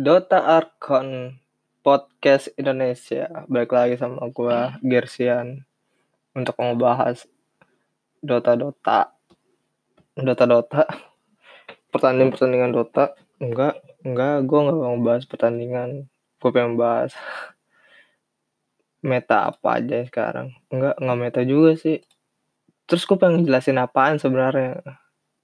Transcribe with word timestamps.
Dota 0.00 0.40
Arkon 0.40 1.36
Podcast 1.84 2.48
Indonesia. 2.56 3.44
Balik 3.52 3.68
lagi 3.68 3.94
sama 4.00 4.32
gua 4.32 4.80
Gersian 4.80 5.68
Untuk 6.32 6.56
ngebahas 6.56 7.28
Dota-Dota 8.24 9.12
Dota-Dota 10.16 10.88
Pertandingan-pertandingan 11.92 12.72
Dota. 12.72 13.12
Enggak, 13.44 13.76
enggak, 14.00 14.48
gue 14.48 14.58
gak 14.72 14.80
mau 14.80 14.96
bahas 15.04 15.28
pertandingan. 15.28 16.08
Gue 16.40 16.48
pengen 16.48 16.80
bahas 16.80 17.12
Meta 19.04 19.52
apa 19.52 19.84
aja 19.84 20.00
sekarang. 20.08 20.56
Enggak, 20.72 20.96
enggak 20.96 21.18
meta 21.20 21.40
juga 21.44 21.76
sih. 21.76 22.00
Terus 22.88 23.04
gue 23.04 23.20
pengen 23.20 23.44
jelasin 23.44 23.76
apaan 23.76 24.16
sebenarnya? 24.16 24.80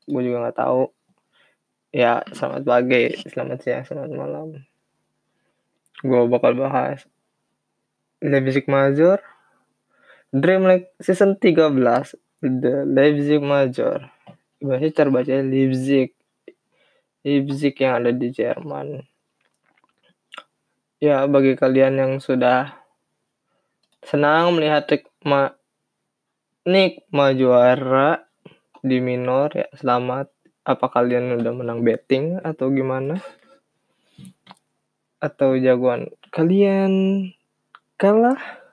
Gue 0.09 0.25
juga 0.25 0.48
gak 0.48 0.65
tahu 0.65 0.95
Ya, 1.96 2.20
selamat 2.28 2.68
pagi, 2.68 3.09
selamat 3.24 3.59
siang, 3.64 3.88
selamat 3.88 4.12
malam. 4.12 4.68
Gue 6.05 6.28
bakal 6.28 6.52
bahas 6.52 7.09
Leipzig 8.20 8.69
Major, 8.69 9.16
Dream 10.28 10.69
League 10.69 10.92
Season 11.00 11.41
13, 11.41 11.64
The 12.45 12.84
Leipzig 12.84 13.41
Major. 13.41 14.12
Bahasa 14.60 14.92
cara 14.92 15.09
baca 15.09 15.41
Leipzig. 15.41 16.12
Leipzig 17.24 17.72
yang 17.80 18.05
ada 18.05 18.12
di 18.12 18.28
Jerman. 18.28 19.00
Ya, 21.00 21.24
bagi 21.24 21.56
kalian 21.56 21.97
yang 21.97 22.12
sudah 22.20 22.77
senang 24.05 24.52
melihat 24.52 24.84
Nikma, 24.84 25.56
Nikma 26.69 27.33
juara 27.33 28.28
di 28.84 29.00
minor, 29.00 29.48
ya 29.56 29.72
selamat 29.72 30.36
apa 30.67 30.91
kalian 30.91 31.39
udah 31.39 31.53
menang 31.55 31.86
betting 31.86 32.42
atau 32.42 32.75
gimana? 32.75 33.22
Atau 35.22 35.55
jagoan 35.55 36.11
kalian 36.34 37.31
kalah? 37.95 38.67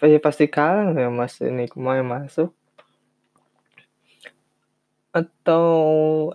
Ya 0.00 0.16
pasti 0.16 0.48
kalah 0.48 0.96
ya 0.96 1.12
mas. 1.12 1.36
Ini 1.44 1.68
kemarin 1.68 2.08
masuk. 2.08 2.56
Atau 5.12 5.66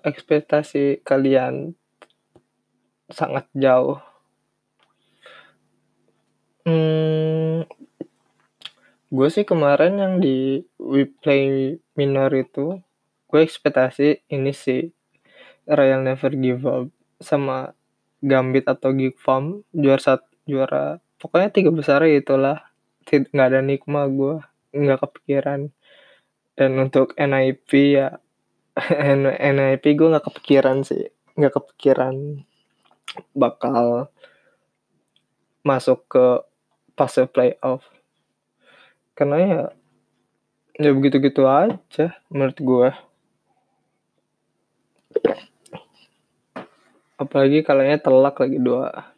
ekspektasi 0.05 1.01
kalian 1.01 1.73
sangat 3.09 3.49
jauh? 3.57 3.97
Hmm, 6.63 7.65
gue 9.09 9.27
sih 9.33 9.43
kemarin 9.43 9.99
yang 9.99 10.13
di 10.21 10.63
we 10.79 11.09
play 11.09 11.75
minor 11.97 12.31
itu 12.31 12.79
gue 13.33 13.41
ekspektasi 13.41 14.29
ini 14.29 14.53
sih 14.53 14.93
Royal 15.65 16.05
Never 16.05 16.37
Give 16.37 16.61
Up 16.69 16.93
sama 17.17 17.73
Gambit 18.21 18.69
atau 18.69 18.93
Geek 18.93 19.17
Farm 19.17 19.65
juara 19.73 19.97
satu 19.97 20.29
juara 20.45 21.01
pokoknya 21.17 21.49
tiga 21.49 21.71
besar 21.73 22.05
itulah. 22.05 22.61
Nggak 23.09 23.47
ada 23.49 23.59
nikma 23.65 24.05
gue 24.05 24.37
nggak 24.69 25.01
kepikiran. 25.01 25.73
Dan 26.53 26.77
untuk 26.77 27.17
NIP 27.17 27.97
ya 27.97 28.21
NIP 29.57 29.83
gue 29.97 30.13
nggak 30.13 30.29
kepikiran 30.29 30.85
sih 30.85 31.09
nggak 31.33 31.57
kepikiran 31.57 32.45
bakal 33.33 34.13
masuk 35.65 36.05
ke 36.05 36.25
fase 36.93 37.25
playoff. 37.25 37.81
Karena 39.17 39.37
ya 39.41 39.61
ya 40.77 40.89
begitu-gitu 40.93 41.49
aja 41.49 42.17
menurut 42.29 42.57
gue 42.61 42.89
apalagi 47.23 47.63
kalahnya 47.63 48.01
telak 48.03 48.35
lagi 48.41 48.59
dua 48.59 49.13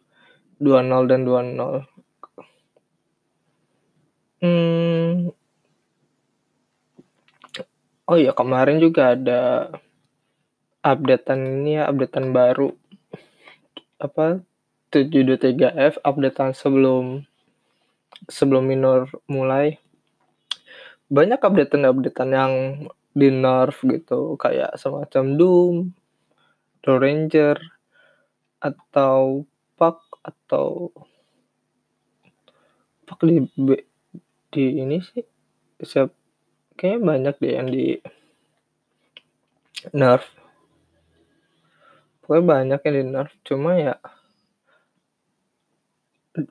dua 0.61 0.79
nol 0.85 1.09
dan 1.09 1.25
dua 1.25 1.41
nol. 1.41 1.83
Hmm. 4.43 5.33
oh 8.05 8.19
ya 8.21 8.29
kemarin 8.37 8.77
juga 8.77 9.17
ada 9.17 9.73
updatean 10.85 11.65
ini 11.65 11.81
ya 11.81 11.89
updatean 11.89 12.29
baru. 12.29 12.69
Apa? 13.97 14.45
723F 14.93 15.99
updatean 16.05 16.53
sebelum 16.53 17.25
sebelum 18.29 18.63
minor 18.69 19.09
mulai. 19.25 19.81
Banyak 21.09 21.41
updatean-updatean 21.41 22.29
yang 22.31 22.53
di 23.15 23.31
nerf 23.31 23.79
gitu 23.87 24.35
kayak 24.35 24.75
semacam 24.75 25.23
Doom, 25.39 25.75
The 26.83 26.93
Ranger 26.99 27.57
atau 28.59 29.47
Pak 29.79 29.99
atau 30.19 30.91
Pak 33.07 33.19
di 33.23 33.39
di 34.51 34.65
ini 34.83 34.99
sih 34.99 35.23
siap 35.79 36.11
kayaknya 36.75 36.99
banyak 37.07 37.35
deh 37.39 37.53
yang 37.55 37.69
di 37.71 37.87
nerf. 39.95 40.27
Pokoknya 42.19 42.43
banyak 42.43 42.79
yang 42.83 42.95
di 42.99 43.05
nerf 43.07 43.31
cuma 43.47 43.79
ya 43.79 43.95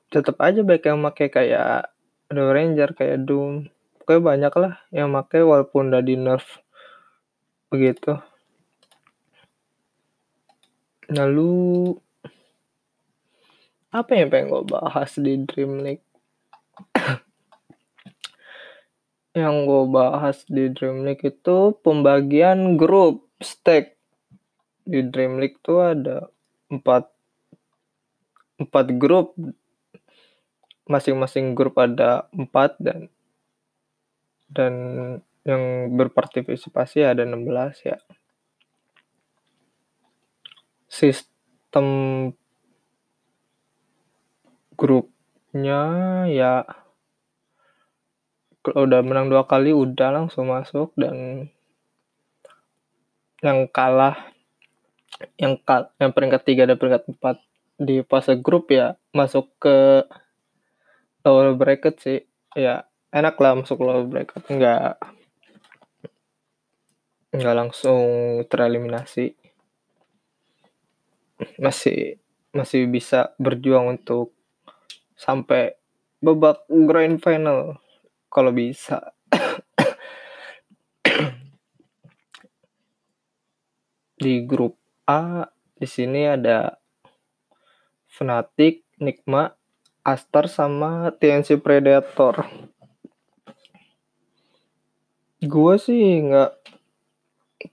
tetap 0.08 0.40
aja 0.40 0.64
baik 0.64 0.88
yang 0.88 1.04
pakai 1.04 1.28
kayak 1.28 1.92
The 2.32 2.40
Ranger 2.40 2.96
kayak 2.96 3.28
Doom 3.28 3.68
pokoknya 4.04 4.20
banyak 4.20 4.54
lah 4.60 4.74
yang 4.92 5.08
pakai 5.16 5.40
walaupun 5.40 5.88
udah 5.88 6.04
di 6.04 6.20
nerf 6.20 6.60
begitu. 7.72 8.20
Lalu 11.08 11.96
apa 13.88 14.10
yang 14.12 14.28
pengen 14.28 14.52
gue 14.52 14.62
bahas 14.68 15.16
di 15.16 15.40
Dream 15.40 15.80
League? 15.80 16.04
Yang 19.38 19.56
gue 19.70 19.82
bahas 19.90 20.36
di 20.50 20.66
Dream 20.70 21.06
League 21.06 21.22
itu 21.22 21.58
pembagian 21.78 22.74
grup 22.74 23.26
stake 23.38 23.94
di 24.84 25.00
Dream 25.06 25.38
League 25.38 25.62
tuh 25.62 25.94
ada 25.94 26.26
empat 26.68 27.06
empat 28.58 28.86
grup. 28.98 29.38
Masing-masing 30.90 31.54
grup 31.54 31.78
ada 31.78 32.26
empat 32.34 32.76
dan 32.82 33.13
dan 34.54 34.74
yang 35.44 35.92
berpartisipasi 35.98 37.04
ada 37.04 37.26
16 37.26 37.90
ya. 37.90 37.98
Sistem 40.88 41.86
grupnya 44.78 45.82
ya 46.30 46.64
kalau 48.64 48.88
udah 48.88 49.00
menang 49.04 49.28
dua 49.28 49.44
kali 49.44 49.76
udah 49.76 50.24
langsung 50.24 50.48
masuk 50.48 50.96
dan 50.96 51.46
yang 53.44 53.68
kalah 53.68 54.32
yang 55.36 55.60
kal 55.60 55.92
yang 56.00 56.16
peringkat 56.16 56.42
tiga 56.48 56.64
dan 56.64 56.80
peringkat 56.80 57.04
empat 57.12 57.36
di 57.76 58.00
fase 58.08 58.40
grup 58.40 58.72
ya 58.72 58.96
masuk 59.12 59.52
ke 59.60 60.08
lower 61.28 61.52
bracket 61.52 61.94
sih 62.00 62.20
ya 62.56 62.88
enak 63.14 63.38
lah 63.38 63.54
masuk 63.54 63.78
lower 63.78 64.02
bracket 64.10 64.42
nggak 64.50 64.98
nggak 67.30 67.54
langsung 67.54 68.02
tereliminasi. 68.50 69.38
Masih 71.62 72.18
masih 72.54 72.86
bisa 72.90 73.34
berjuang 73.38 73.98
untuk 73.98 74.34
sampai 75.14 75.78
babak 76.18 76.66
grand 76.66 77.22
final. 77.22 77.78
Kalau 78.30 78.50
bisa. 78.50 79.14
Di 84.22 84.46
grup 84.46 84.78
A 85.10 85.50
di 85.74 85.90
sini 85.90 86.22
ada 86.24 86.78
Fnatic, 88.08 88.86
Nikma, 89.02 89.52
Astar 90.06 90.48
sama 90.48 91.12
TNC 91.12 91.60
Predator 91.60 92.63
gue 95.44 95.74
sih 95.78 96.24
nggak 96.24 96.52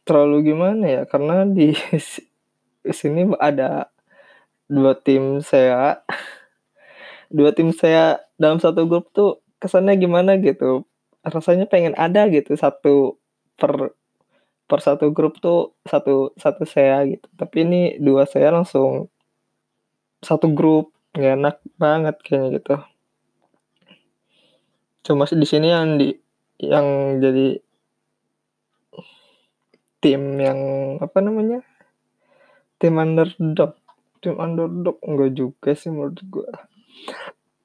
terlalu 0.08 0.54
gimana 0.54 0.84
ya 0.88 1.02
karena 1.10 1.44
di 1.48 1.74
sini 3.00 3.32
ada 3.40 3.92
dua 4.72 4.96
tim 4.96 5.44
saya 5.44 6.04
dua 7.38 7.52
tim 7.52 7.76
saya 7.76 8.24
dalam 8.40 8.60
satu 8.60 8.88
grup 8.88 9.12
tuh 9.12 9.44
kesannya 9.60 10.00
gimana 10.00 10.40
gitu 10.40 10.88
rasanya 11.22 11.70
pengen 11.70 11.94
ada 11.96 12.26
gitu 12.28 12.58
satu 12.58 13.20
per 13.60 13.94
per 14.72 14.80
satu 14.80 15.12
grup 15.12 15.44
tuh 15.44 15.76
satu 15.84 16.32
satu 16.40 16.64
saya 16.64 17.04
gitu. 17.04 17.28
Tapi 17.36 17.68
ini 17.68 17.82
dua 18.00 18.24
saya 18.24 18.56
langsung 18.56 19.12
satu 20.24 20.48
grup 20.56 20.96
nggak 21.12 21.34
enak 21.36 21.56
banget 21.76 22.16
kayaknya 22.24 22.50
gitu. 22.56 22.76
Cuma 25.04 25.28
di 25.28 25.44
sini 25.44 25.68
yang 25.68 26.00
di 26.00 26.16
yang 26.62 27.18
jadi 27.18 27.58
tim 29.98 30.38
yang 30.38 30.60
apa 31.02 31.18
namanya? 31.22 31.66
Tim 32.78 32.98
underdog. 33.02 33.78
Tim 34.22 34.38
underdog 34.38 35.02
enggak 35.02 35.34
juga 35.34 35.74
sih 35.74 35.90
menurut 35.90 36.22
gue 36.22 36.50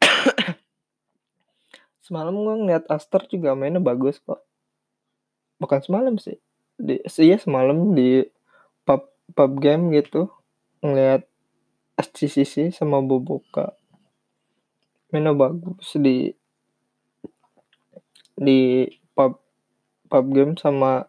semalam 2.07 2.33
gue 2.33 2.55
ngeliat 2.65 2.85
Aster 2.89 3.29
juga 3.29 3.53
mainnya 3.53 3.83
bagus 3.83 4.23
kok. 4.25 4.41
Bukan 5.61 5.81
semalam 5.85 6.17
sih. 6.17 6.41
Di 6.77 7.01
iya 7.21 7.37
semalam 7.37 7.93
di 7.93 8.25
pub 8.89 9.13
pub 9.37 9.53
game 9.61 9.93
gitu 9.93 10.33
ngeliat 10.81 11.29
SCCC 11.97 12.73
sama 12.73 13.01
Boboka. 13.05 13.77
Mainnya 15.13 15.33
bagus 15.37 15.97
di 15.97 16.33
di 18.37 18.87
pub 19.17 19.41
pub 20.07 20.25
game 20.31 20.55
sama 20.61 21.09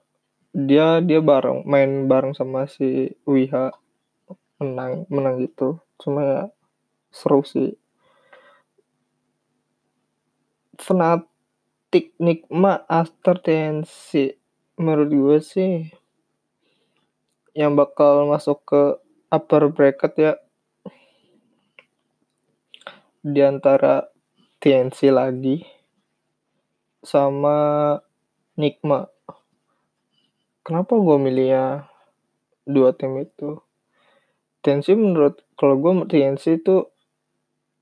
dia 0.55 1.03
dia 1.03 1.19
bareng 1.21 1.67
main 1.67 2.07
bareng 2.09 2.33
sama 2.33 2.65
si 2.65 3.13
Wiha 3.27 3.69
menang 4.57 5.05
menang 5.11 5.43
gitu. 5.45 5.77
Cuma 6.01 6.25
ya 6.25 6.41
seru 7.13 7.45
sih. 7.45 7.77
Fanatik 10.77 12.17
nikma 12.17 12.85
after 12.89 13.37
TNC 13.37 14.37
menurut 14.77 15.09
gue 15.09 15.37
sih 15.41 15.89
yang 17.57 17.73
bakal 17.73 18.29
masuk 18.29 18.61
ke 18.61 18.81
upper 19.33 19.73
bracket 19.73 20.13
ya 20.13 20.33
di 23.25 23.41
antara 23.41 24.05
TNC 24.61 25.09
lagi 25.09 25.76
sama 27.01 27.57
Nikma. 28.57 29.09
Kenapa 30.65 30.97
gue 30.97 31.17
milihnya 31.21 31.87
dua 32.67 32.91
tim 32.91 33.15
itu? 33.21 33.61
TNC 34.65 34.99
menurut 34.99 35.39
kalau 35.55 35.79
gue 35.79 36.11
TNC 36.11 36.59
itu 36.59 36.91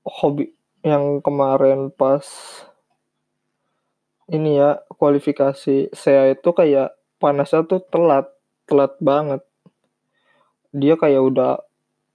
hobi 0.06 0.54
yang 0.86 1.18
kemarin 1.18 1.90
pas 1.90 2.22
ini 4.30 4.58
ya 4.58 4.86
kualifikasi 4.94 5.90
saya 5.90 6.30
itu 6.30 6.50
kayak 6.54 6.94
panasnya 7.18 7.66
tuh 7.66 7.82
telat 7.90 8.30
telat 8.70 8.94
banget 9.02 9.42
dia 10.70 10.94
kayak 10.94 11.22
udah 11.26 11.58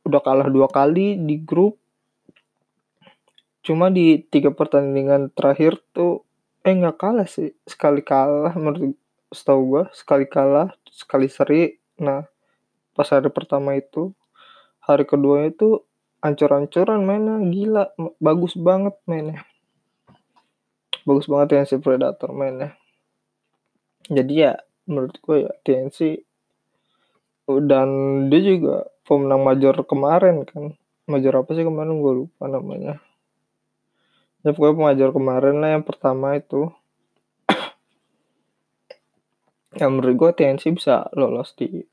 udah 0.07 0.21
kalah 0.23 0.47
dua 0.47 0.71
kali 0.71 1.19
di 1.19 1.35
grup 1.39 1.75
cuma 3.61 3.91
di 3.91 4.23
tiga 4.23 4.55
pertandingan 4.55 5.35
terakhir 5.35 5.83
tuh 5.91 6.23
eh 6.61 6.73
nggak 6.73 6.97
kalah 6.97 7.27
sih. 7.29 7.53
Sekali 7.65 8.05
kalah 8.05 8.53
menurut 8.57 8.97
setahu 9.31 9.61
gue 9.77 9.83
sekali 9.95 10.25
kalah 10.29 10.69
sekali 10.91 11.27
seri. 11.31 11.77
Nah 12.01 12.25
pas 12.93 13.07
hari 13.09 13.31
pertama 13.31 13.73
itu 13.73 14.11
hari 14.83 15.07
kedua 15.07 15.49
itu 15.49 15.81
ancur-ancuran 16.21 17.01
mainnya. 17.01 17.37
Gila 17.41 17.83
bagus 18.21 18.53
banget 18.57 18.93
mainnya. 19.09 19.41
Bagus 21.01 21.25
banget 21.25 21.57
TNC 21.57 21.81
Predator 21.81 22.29
mainnya. 22.29 22.77
Jadi 24.05 24.33
ya 24.45 24.53
menurut 24.85 25.17
gue 25.17 25.49
ya 25.49 25.51
TNC 25.65 26.21
dan 27.65 27.89
dia 28.29 28.41
juga 28.45 28.85
pemenang 29.03 29.41
major 29.41 29.75
kemarin 29.85 30.45
kan. 30.45 30.77
Major 31.09 31.41
apa 31.41 31.51
sih 31.57 31.65
kemarin? 31.65 31.97
Gue 31.99 32.25
lupa 32.25 32.45
namanya 32.45 33.01
ya 34.41 34.51
pokoknya 34.53 34.77
major 34.77 35.09
kemarin 35.13 35.55
lah 35.61 35.69
yang 35.79 35.85
pertama 35.85 36.37
itu. 36.37 36.69
Ya 39.71 39.87
menurut 39.87 40.19
gue 40.19 40.31
TNC 40.35 40.75
bisa 40.75 41.07
lolos 41.15 41.55
di 41.55 41.87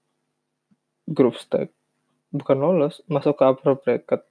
grup 1.07 1.39
stage 1.39 1.71
bukan 2.29 2.59
lolos 2.61 3.01
masuk 3.09 3.41
ke 3.41 3.45
upper 3.45 3.77
bracket. 3.81 4.23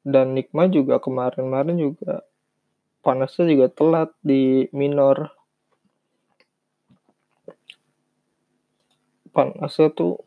Dan 0.00 0.32
Nikma 0.32 0.66
juga 0.72 0.96
kemarin-kemarin 0.96 1.76
juga 1.76 2.24
panasnya 3.04 3.44
juga 3.52 3.66
telat 3.68 4.10
di 4.24 4.66
minor. 4.72 5.36
Panasnya 9.30 9.92
tuh 9.92 10.24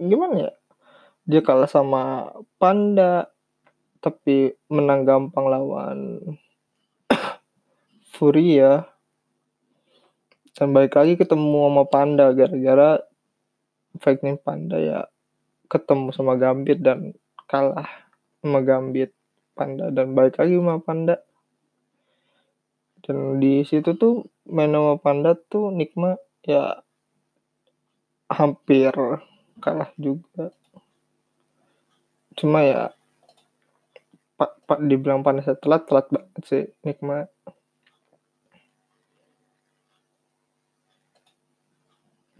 gimana 0.00 0.48
ya? 0.48 0.52
Dia 1.28 1.40
kalah 1.44 1.68
sama 1.68 2.32
Panda 2.56 3.28
tapi 4.00 4.56
menang 4.72 5.04
gampang 5.04 5.46
lawan 5.48 5.98
Furia 8.16 8.90
dan 10.60 10.76
balik 10.76 10.92
lagi 10.92 11.16
ketemu 11.16 11.72
sama 11.72 11.84
Panda 11.88 12.36
gara-gara 12.36 13.00
fighting 13.96 14.36
Panda 14.36 14.76
ya. 14.76 15.08
Ketemu 15.72 16.12
sama 16.12 16.36
Gambit 16.36 16.84
dan 16.84 17.16
kalah 17.48 17.88
sama 18.44 18.60
Gambit 18.60 19.16
Panda. 19.56 19.88
Dan 19.88 20.12
balik 20.12 20.36
lagi 20.36 20.60
sama 20.60 20.76
Panda. 20.84 21.16
Dan 23.00 23.40
di 23.40 23.64
situ 23.64 23.96
tuh 23.96 24.28
main 24.50 24.68
sama 24.68 25.00
Panda 25.00 25.32
tuh 25.32 25.72
Nikma 25.72 26.20
ya 26.44 26.84
hampir 28.28 28.92
kalah 29.64 29.90
juga. 29.96 30.52
Cuma 32.36 32.62
ya 32.68 32.92
pak 34.40 34.64
pak 34.64 34.80
dibilang 34.88 35.20
panasnya 35.20 35.60
telat 35.60 35.84
telat 35.84 36.08
banget 36.08 36.42
sih 36.48 36.64
Nikma 36.80 37.28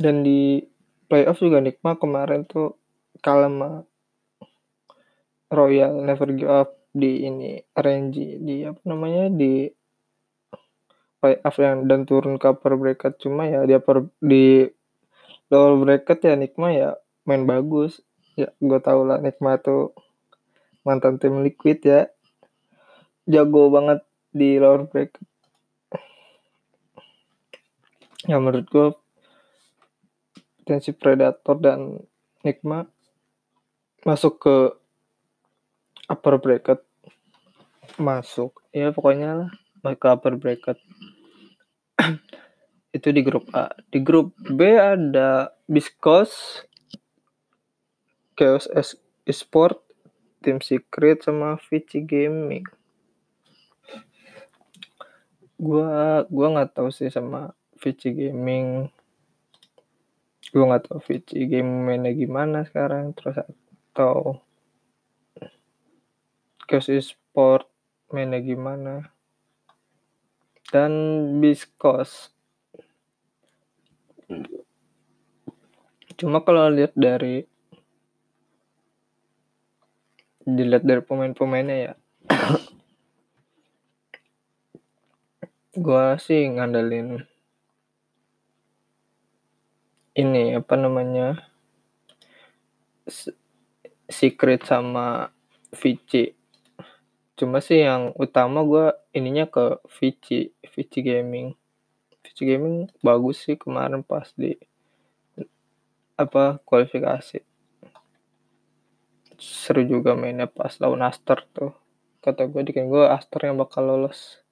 dan 0.00 0.24
di 0.24 0.64
playoff 1.12 1.44
juga 1.44 1.60
Nikma 1.60 2.00
kemarin 2.00 2.48
tuh 2.48 2.80
kalah 3.20 3.84
Royal 5.52 6.00
Never 6.00 6.30
Give 6.32 6.48
Up 6.48 6.80
di 6.90 7.26
ini 7.26 7.58
RNG 7.74 8.16
di 8.42 8.56
apa 8.66 8.80
namanya 8.86 9.30
di 9.30 9.66
playoff 11.20 11.56
yang 11.60 11.84
dan 11.90 12.08
turun 12.08 12.40
ke 12.40 12.48
upper 12.48 12.78
bracket. 12.80 13.20
Cuma 13.20 13.46
ya 13.50 13.66
dia 13.68 13.82
per, 13.82 14.08
di 14.22 14.64
lower 15.52 15.76
bracket 15.82 16.18
ya 16.24 16.34
Nikma 16.38 16.68
ya 16.72 16.90
main 17.28 17.44
bagus. 17.44 18.00
Ya 18.38 18.54
gue 18.62 18.80
tau 18.80 19.04
lah 19.04 19.18
Nikma 19.20 19.60
tuh 19.60 19.92
mantan 20.86 21.20
tim 21.20 21.42
liquid 21.44 21.80
ya. 21.82 22.08
Jago 23.28 23.70
banget 23.70 24.02
di 24.30 24.58
lower 24.58 24.86
bracket 24.86 25.30
ya 28.28 28.36
menurut 28.36 28.66
gue 28.68 28.88
tensi 30.68 30.92
predator 30.92 31.56
dan 31.56 31.98
Nikma 32.46 32.86
masuk 34.06 34.40
ke 34.40 34.56
upper 36.08 36.40
bracket. 36.40 36.80
Masuk. 38.00 38.64
Ya 38.72 38.94
pokoknya 38.94 39.50
lah 39.82 39.94
ke 39.98 40.06
upper 40.08 40.38
bracket. 40.40 40.78
Itu 42.96 43.12
di 43.12 43.20
grup 43.20 43.50
A. 43.52 43.74
Di 43.92 44.00
grup 44.00 44.32
B 44.40 44.78
ada 44.78 45.52
Biskos 45.68 46.64
Chaos 48.38 48.70
Esport 49.28 49.84
Team 50.40 50.64
Secret 50.64 51.20
sama 51.20 51.60
Vici 51.68 52.00
Gaming. 52.00 52.64
Gua 55.60 56.24
gua 56.32 56.46
nggak 56.56 56.80
tahu 56.80 56.88
sih 56.88 57.12
sama 57.12 57.52
Vici 57.76 58.08
Gaming. 58.16 58.88
Gua 60.56 60.64
nggak 60.72 60.88
tahu 60.88 60.98
Vici 61.04 61.44
Gaming 61.44 61.84
mainnya 61.84 62.16
gimana 62.16 62.64
sekarang 62.64 63.12
terus 63.12 63.36
atau 63.36 64.40
Chaos 66.64 66.88
Esport 66.88 67.68
mainnya 68.08 68.40
gimana. 68.40 69.12
Dan 70.72 70.92
Biskos. 71.44 72.32
Cuma 76.14 76.40
kalau 76.46 76.70
lihat 76.70 76.94
dari 76.94 77.49
dilihat 80.56 80.82
dari 80.86 81.02
pemain-pemainnya 81.04 81.76
ya. 81.76 81.92
Gua 85.76 86.18
sih 86.18 86.50
ngandelin 86.50 87.30
ini 90.18 90.58
apa 90.58 90.74
namanya 90.74 91.38
Secret 94.10 94.66
sama 94.66 95.30
Vici. 95.70 96.34
Cuma 97.38 97.62
sih 97.62 97.86
yang 97.86 98.12
utama 98.18 98.60
gue 98.66 98.92
ininya 99.14 99.46
ke 99.46 99.78
Vici 99.98 100.50
Vici 100.74 101.00
Gaming. 101.00 101.54
Vici 102.26 102.42
Gaming 102.44 102.90
bagus 103.00 103.46
sih 103.46 103.56
kemarin 103.56 104.02
pas 104.02 104.28
di 104.36 104.58
apa 106.20 106.60
kualifikasi 106.68 107.49
seru 109.40 109.88
juga 109.88 110.12
mainnya 110.12 110.44
pas 110.44 110.76
lawan 110.78 111.00
Aster 111.00 111.40
tuh. 111.56 111.72
Kata 112.20 112.44
gue 112.44 112.60
dikira 112.60 112.84
gue 112.84 113.08
Aster 113.08 113.48
yang 113.48 113.56
bakal 113.56 113.88
lolos. 113.88 114.44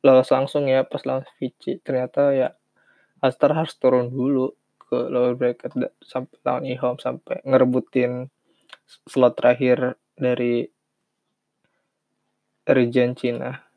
Lolos 0.00 0.32
langsung 0.32 0.64
ya 0.66 0.82
pas 0.88 1.04
lawan 1.04 1.28
Vici. 1.36 1.76
Ternyata 1.84 2.32
ya 2.32 2.56
Aster 3.20 3.52
harus 3.52 3.76
turun 3.76 4.08
dulu 4.08 4.56
ke 4.80 4.96
lower 5.12 5.36
bracket 5.36 5.76
sampai 6.00 6.40
lawan 6.48 6.64
Ihom 6.64 6.96
sampai 6.96 7.44
ngerebutin 7.44 8.32
slot 9.04 9.36
terakhir 9.36 10.00
dari 10.16 10.64
region 12.64 13.12
Cina. 13.12 13.68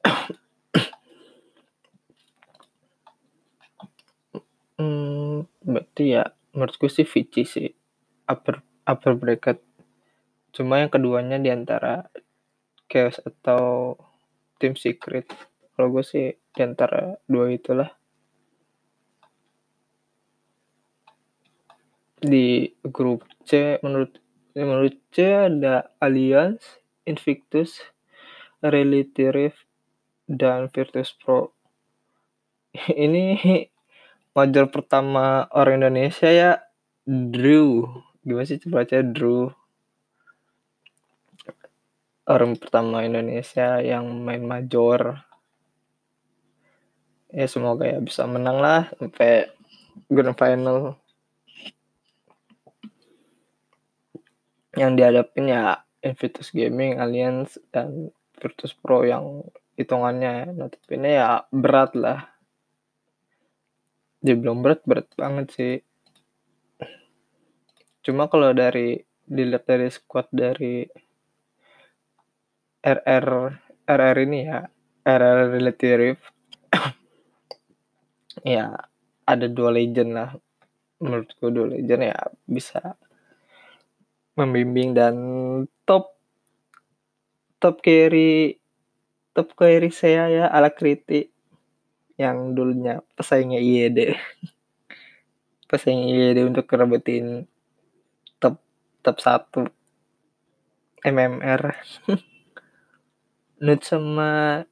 hmm, 4.80 5.44
berarti 5.60 6.16
ya 6.16 6.24
menurutku 6.56 6.88
sih 6.88 7.04
Vici 7.04 7.44
sih 7.44 7.68
upper 8.24 8.64
upper 8.86 9.18
bracket. 9.18 9.58
Cuma 10.54 10.80
yang 10.80 10.88
keduanya 10.88 11.36
di 11.36 11.50
antara 11.52 12.06
Chaos 12.86 13.18
atau 13.20 13.98
Team 14.62 14.78
Secret. 14.78 15.26
Kalau 15.74 15.92
gue 15.92 16.06
sih 16.06 16.32
di 16.32 16.60
antara 16.62 17.18
dua 17.28 17.52
itulah. 17.52 17.90
Di 22.16 22.72
grup 22.86 23.28
C 23.44 23.76
menurut 23.84 24.16
menurut 24.56 24.96
C 25.12 25.28
ada 25.28 25.92
Alliance, 26.00 26.80
Invictus, 27.04 27.84
Reality 28.64 29.28
Rift, 29.28 29.68
dan 30.24 30.72
Virtus 30.72 31.12
Pro. 31.12 31.52
Ini 33.04 33.36
major 34.32 34.66
pertama 34.72 35.44
orang 35.52 35.84
Indonesia 35.84 36.28
ya 36.32 36.50
Drew. 37.04 37.84
Gimana 38.26 38.42
sih 38.42 38.58
baca 38.66 39.06
Drew? 39.06 39.54
Orang 42.26 42.58
pertama 42.58 43.06
Indonesia 43.06 43.78
yang 43.78 44.02
main 44.26 44.42
major. 44.42 45.22
Ya 47.30 47.46
semoga 47.46 47.86
ya 47.86 48.02
bisa 48.02 48.26
menang 48.26 48.58
lah 48.58 48.90
sampai 48.98 49.46
grand 50.10 50.34
final. 50.34 50.98
Yang 54.74 54.90
dihadapin 54.98 55.46
ya 55.46 55.86
Invictus 56.02 56.50
Gaming, 56.50 56.98
Alliance, 56.98 57.62
dan 57.70 58.10
Virtus 58.42 58.74
Pro 58.74 59.06
yang 59.06 59.46
hitungannya 59.78 60.50
notabene 60.50 61.14
ya 61.14 61.46
berat 61.54 61.94
lah. 61.94 62.26
Dia 64.18 64.34
belum 64.34 64.66
berat, 64.66 64.82
berat 64.82 65.06
banget 65.14 65.46
sih. 65.54 65.74
Cuma 68.06 68.30
kalau 68.30 68.54
dari 68.54 69.02
dilihat 69.26 69.66
dari 69.66 69.90
squad 69.90 70.30
dari 70.30 70.86
RR 72.86 73.26
RR 73.82 74.16
ini 74.22 74.38
ya 74.46 74.62
RR 75.02 75.50
Relative 75.50 76.14
ya 78.54 78.70
ada 79.26 79.46
dua 79.50 79.74
legend 79.74 80.14
lah. 80.14 80.30
Menurutku 81.02 81.50
dua 81.50 81.66
legend 81.74 82.14
ya 82.14 82.18
bisa 82.46 82.94
membimbing 84.38 84.94
dan 84.94 85.16
top 85.82 86.14
top 87.58 87.82
carry 87.82 88.54
top 89.34 89.50
carry 89.58 89.90
saya 89.90 90.30
ya 90.30 90.44
ala 90.46 90.70
kritik 90.70 91.34
yang 92.22 92.54
dulunya 92.54 93.02
pesaingnya 93.18 93.58
IED 93.58 94.14
pesaing 95.70 96.06
IED 96.06 96.38
untuk 96.46 96.70
kerebutin 96.70 97.50
top 99.06 99.22
satu. 99.22 99.62
MMR 101.06 101.62
Nut 103.62 103.80
sama 103.86 104.66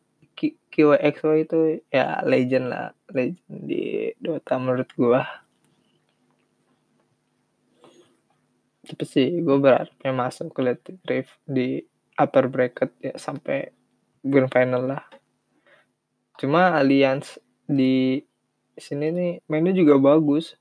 QXY 0.75 1.47
itu 1.47 1.79
ya 1.95 2.19
legend 2.27 2.67
lah. 2.67 2.91
Legend 3.15 3.55
di 3.63 4.11
Dota 4.19 4.59
menurut 4.59 4.91
gua. 4.99 5.23
Tapi 8.85 9.05
sih 9.09 9.41
gue 9.41 9.57
berharapnya 9.57 10.13
masuk 10.13 10.53
ke 10.53 10.61
Rift 11.09 11.39
di 11.49 11.81
upper 12.21 12.53
bracket 12.53 12.91
ya 13.01 13.15
sampai 13.17 13.73
grand 14.21 14.53
final 14.53 14.85
lah. 14.85 15.05
Cuma 16.37 16.77
Alliance 16.77 17.41
di 17.65 18.21
sini 18.77 19.09
nih 19.15 19.33
mainnya 19.49 19.73
juga 19.73 19.97
bagus 19.97 20.59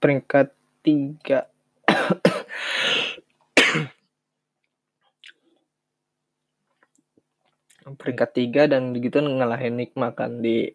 peringkat 0.00 0.56
tiga. 0.80 1.46
Peringkat 7.90 8.30
tiga 8.32 8.62
dan 8.70 8.96
begitu 8.96 9.20
ngalahin 9.20 9.76
Nikma 9.76 10.16
kan 10.16 10.40
di 10.40 10.72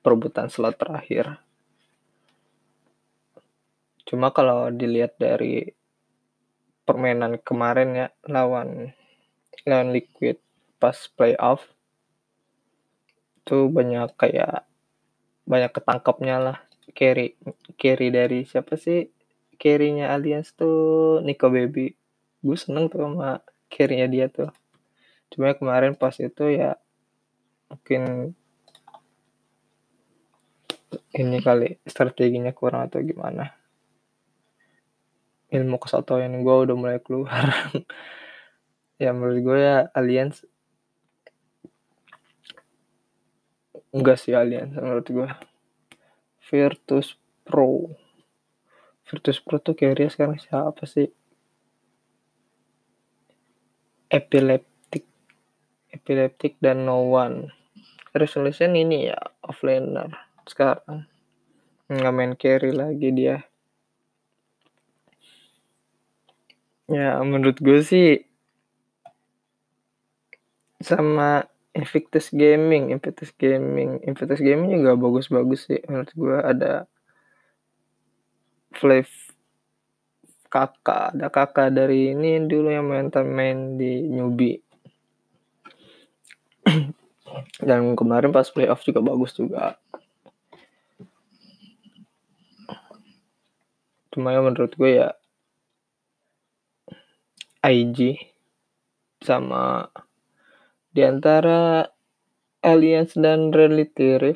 perebutan 0.00 0.48
slot 0.48 0.80
terakhir. 0.80 1.38
Cuma 4.08 4.32
kalau 4.32 4.72
dilihat 4.72 5.16
dari 5.20 5.68
permainan 6.84 7.40
kemarin 7.40 7.90
ya 7.96 8.08
lawan 8.28 8.92
lawan 9.64 9.88
Liquid 9.96 10.36
pas 10.76 11.08
playoff 11.16 11.64
itu 13.44 13.68
banyak 13.72 14.12
kayak 14.20 14.68
banyak 15.48 15.72
ketangkapnya 15.72 16.36
lah 16.40 16.58
carry 16.92 17.38
carry 17.80 18.12
dari 18.12 18.44
siapa 18.44 18.76
sih? 18.76 19.08
Carrynya 19.56 20.12
Alliance 20.12 20.52
tuh 20.52 21.22
Nico 21.24 21.48
Baby. 21.48 21.94
Gue 22.44 22.58
seneng 22.58 22.92
tuh 22.92 23.06
sama 23.06 23.40
carrynya 23.72 24.10
dia 24.10 24.26
tuh. 24.28 24.50
Cuma 25.32 25.56
kemarin 25.56 25.96
pas 25.96 26.12
itu 26.20 26.44
ya 26.52 26.76
mungkin 27.72 28.34
ini 31.14 31.38
kali 31.40 31.80
strateginya 31.88 32.52
kurang 32.52 32.90
atau 32.90 33.00
gimana. 33.00 33.56
Ilmu 35.48 35.78
kesatuan 35.78 36.34
gue 36.42 36.56
udah 36.68 36.76
mulai 36.76 36.98
keluar. 37.00 37.48
Ya 38.94 39.10
menurut 39.10 39.42
gue 39.42 39.58
ya 39.58 39.90
Alliance 39.90 40.46
enggak 43.90 44.22
sih 44.22 44.34
Alliance 44.34 44.74
menurut 44.78 45.06
gue 45.06 45.28
Virtus 46.44 47.16
Pro. 47.44 47.88
Virtus 49.04 49.40
Pro 49.40 49.60
tuh 49.60 49.76
carrier 49.76 50.12
sekarang 50.12 50.36
siapa 50.36 50.84
sih? 50.84 51.08
Epileptic. 54.12 55.04
Epileptic 55.88 56.60
dan 56.60 56.84
No 56.84 57.08
One. 57.08 57.48
Resolution 58.14 58.76
ini 58.76 59.10
ya 59.10 59.18
offlaner 59.42 60.12
sekarang. 60.46 61.08
Nggak 61.88 62.14
main 62.14 62.32
carry 62.36 62.70
lagi 62.70 63.08
dia. 63.10 63.42
Ya 66.88 67.16
menurut 67.24 67.56
gue 67.64 67.80
sih 67.80 68.28
sama 70.84 71.48
Invictus 71.74 72.30
Gaming, 72.30 72.94
Invictus 72.94 73.34
Gaming, 73.34 73.98
Invictus 74.06 74.38
Gaming 74.38 74.78
juga 74.78 74.94
bagus-bagus 74.94 75.66
sih 75.66 75.82
menurut 75.90 76.10
gue 76.14 76.38
ada 76.38 76.72
Flav 78.74 79.10
kakak 80.54 81.18
ada 81.18 81.26
kakak 81.34 81.74
dari 81.74 82.14
ini 82.14 82.46
dulu 82.46 82.70
yang 82.70 82.86
main 82.86 83.10
main 83.26 83.74
di 83.74 84.06
newbie. 84.06 84.62
Dan 87.66 87.98
kemarin 87.98 88.30
pas 88.30 88.46
playoff 88.46 88.86
juga 88.86 89.02
bagus 89.02 89.34
juga. 89.34 89.74
Cuma 94.14 94.30
ya 94.30 94.38
menurut 94.38 94.70
gue 94.78 95.02
ya 95.02 95.10
IG 97.66 98.30
sama 99.26 99.90
di 100.94 101.02
antara 101.02 101.90
Alliance 102.62 103.18
dan 103.18 103.50
Reality 103.50 104.32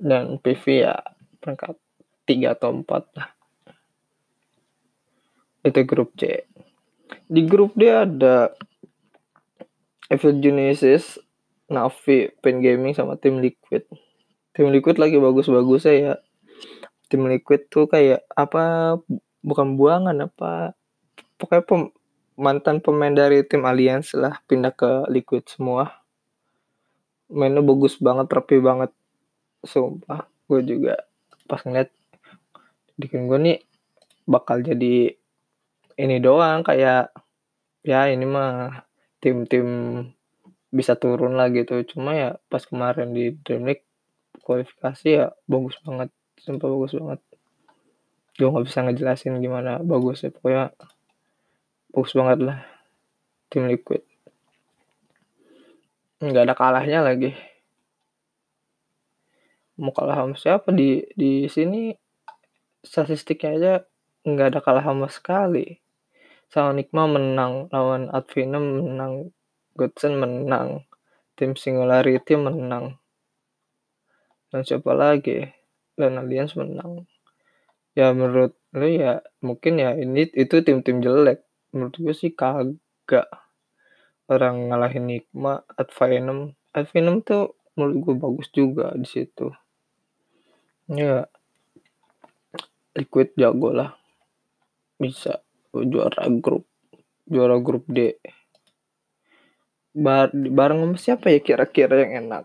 dan 0.00 0.40
PV 0.40 0.64
ya 0.86 0.96
peringkat 1.42 1.76
3 2.24 2.54
atau 2.56 2.70
4 2.72 3.18
lah. 3.18 3.28
Itu 5.60 5.84
grup 5.84 6.16
C. 6.16 6.48
Di 7.28 7.42
grup 7.44 7.76
D 7.76 7.90
ada 7.90 8.54
Evil 10.08 10.40
Genesis 10.40 11.20
Navi 11.68 12.32
Pen 12.40 12.64
Gaming 12.64 12.96
sama 12.96 13.20
tim 13.20 13.38
Liquid. 13.38 13.84
Tim 14.56 14.72
Liquid 14.72 14.96
lagi 14.96 15.20
bagus-bagusnya 15.20 15.94
ya. 15.94 16.14
Tim 17.12 17.28
Liquid 17.28 17.68
tuh 17.68 17.90
kayak 17.90 18.24
apa 18.32 18.96
bukan 19.44 19.76
buangan 19.76 20.16
apa 20.24 20.78
pokoknya 21.36 21.64
pem, 21.66 21.82
mantan 22.40 22.80
pemain 22.80 23.12
dari 23.12 23.44
tim 23.44 23.68
Alliance 23.68 24.16
lah 24.16 24.40
pindah 24.48 24.72
ke 24.72 25.04
Liquid 25.12 25.44
semua. 25.44 26.00
Mainnya 27.28 27.60
bagus 27.60 28.00
banget 28.00 28.32
rapi 28.32 28.56
banget. 28.64 28.90
Sumpah 29.60 30.24
gue 30.48 30.60
juga 30.64 31.04
pas 31.44 31.60
ngeliat 31.60 31.92
bikin 32.96 33.28
gue 33.28 33.38
nih 33.38 33.58
bakal 34.24 34.64
jadi 34.64 35.12
ini 36.00 36.16
doang 36.16 36.64
kayak 36.64 37.12
ya 37.84 38.08
ini 38.08 38.24
mah 38.24 38.88
tim-tim 39.20 39.68
bisa 40.72 40.96
turun 40.96 41.36
lah 41.36 41.52
gitu. 41.52 41.76
Cuma 41.84 42.16
ya 42.16 42.40
pas 42.48 42.64
kemarin 42.64 43.12
di 43.12 43.36
Dream 43.44 43.68
League 43.68 43.84
kualifikasi 44.40 45.06
ya 45.06 45.26
bagus 45.44 45.76
banget 45.84 46.08
sumpah 46.40 46.68
bagus 46.72 46.96
banget. 46.96 47.20
Gue 48.40 48.48
nggak 48.48 48.64
bisa 48.64 48.80
ngejelasin 48.80 49.44
gimana 49.44 49.76
bagusnya 49.84 50.32
pokoknya 50.32 50.72
bagus 51.90 52.14
banget 52.14 52.38
lah 52.46 52.58
tim 53.50 53.66
liquid. 53.66 54.06
Nggak 56.22 56.46
ada 56.46 56.54
kalahnya 56.54 57.02
lagi. 57.02 57.34
Mau 59.74 59.90
kalah 59.90 60.22
sama 60.22 60.38
siapa? 60.38 60.70
Di 60.70 61.02
di 61.18 61.50
sini 61.50 61.90
statistiknya 62.86 63.50
aja 63.58 63.72
nggak 64.22 64.54
ada 64.54 64.60
kalah 64.62 64.86
sama 64.86 65.10
sekali. 65.10 65.82
Sama 66.46 66.78
Nikma 66.78 67.10
menang 67.10 67.66
lawan 67.74 68.06
Advinem 68.14 68.86
menang 68.86 69.34
Goodson 69.74 70.14
menang 70.22 70.86
tim 71.34 71.58
Singularity 71.58 72.38
menang. 72.38 73.02
Dan 74.54 74.62
siapa 74.62 74.94
lagi? 74.94 75.42
Dan 75.98 76.22
Alliance 76.22 76.54
menang. 76.54 77.10
Ya 77.98 78.14
menurut 78.14 78.54
lu 78.70 78.86
ya 78.86 79.26
mungkin 79.42 79.82
ya 79.82 79.98
ini 79.98 80.30
itu 80.30 80.62
tim-tim 80.62 81.02
jelek 81.02 81.49
menurut 81.70 81.94
gue 81.98 82.14
sih 82.14 82.34
kagak 82.34 83.30
orang 84.30 84.70
ngalahin 84.70 85.06
Nikma 85.10 85.62
Advinem 85.74 86.54
Advinem 86.70 87.22
tuh 87.22 87.58
menurut 87.74 87.96
gue 88.02 88.14
bagus 88.18 88.48
juga 88.54 88.94
di 88.94 89.06
situ. 89.06 89.50
Ya 90.90 91.26
liquid 92.94 93.34
jago 93.38 93.70
lah. 93.74 93.94
Bisa 94.98 95.42
juara 95.72 96.26
grup 96.42 96.66
juara 97.26 97.58
grup 97.58 97.86
D. 97.90 98.18
Bar 99.90 100.30
bareng 100.30 100.86
sama 100.86 100.96
siapa 100.98 101.34
ya 101.34 101.42
kira-kira 101.42 102.06
yang 102.06 102.26
enak? 102.26 102.44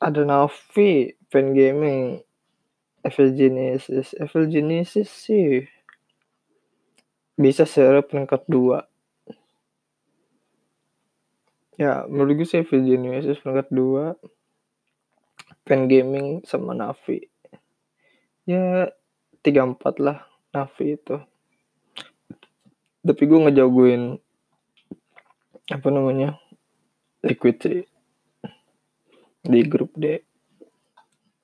Ada 0.00 0.24
Navi 0.24 1.12
Fan 1.28 1.52
Gaming. 1.52 2.24
Evil 3.06 3.38
Genesis 3.38 4.18
Evil 4.18 4.50
Genesis 4.50 5.06
sih 5.06 5.62
bisa 7.36 7.68
seri 7.68 8.00
peringkat 8.00 8.48
dua 8.48 8.88
ya 11.76 12.08
menurut 12.08 12.40
gue 12.40 12.48
sih 12.48 12.64
Genesis 12.64 13.40
peringkat 13.44 13.68
dua 13.68 14.16
Fan 15.66 15.90
Gaming 15.90 16.46
sama 16.46 16.78
Navi. 16.78 17.26
Ya 18.46 18.86
tiga 19.42 19.66
empat 19.66 19.98
lah 19.98 20.22
Navi 20.54 20.94
itu. 20.94 21.18
Tapi 23.02 23.22
gue 23.26 23.38
ngejagoin 23.50 24.14
apa 25.66 25.88
namanya 25.90 26.38
Liquid 27.26 27.58
sih 27.58 27.82
di 29.42 29.60
grup 29.66 29.90
D. 29.98 30.22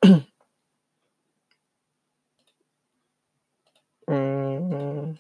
hmm, 4.07 5.19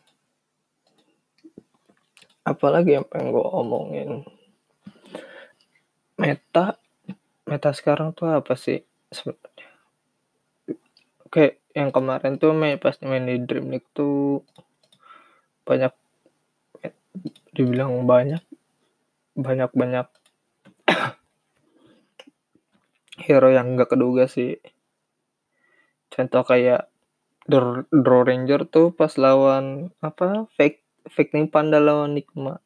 apalagi 2.43 2.99
yang 2.99 3.07
pengen 3.07 3.35
gue 3.35 3.47
omongin. 3.47 4.11
Meta 6.19 6.79
meta 7.47 7.71
sekarang 7.75 8.15
tuh 8.15 8.31
apa 8.31 8.55
sih 8.55 8.83
sebenarnya? 9.11 9.69
Kayak 11.33 11.63
yang 11.73 11.91
kemarin 11.91 12.37
tuh 12.37 12.53
main 12.53 12.77
pas 12.77 12.95
main 13.01 13.25
di 13.25 13.41
Dream 13.41 13.73
League 13.73 13.89
tuh 13.97 14.45
banyak 15.65 15.95
dibilang 17.55 18.05
banyak 18.05 18.43
banyak 19.33 19.71
banyak 19.73 20.07
hero 23.25 23.49
yang 23.49 23.78
nggak 23.78 23.91
keduga 23.95 24.28
sih. 24.28 24.61
Contoh 26.13 26.45
kayak 26.45 26.93
Draw 27.49 28.23
Ranger 28.23 28.69
tuh 28.69 28.95
pas 28.95 29.11
lawan 29.19 29.91
apa 30.05 30.47
fake 30.55 30.81
fake 31.10 31.34
nih 31.34 31.50
panda 31.50 31.82
lawan 31.82 32.15
Nikma 32.15 32.62